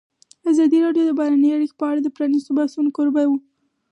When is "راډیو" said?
0.85-1.03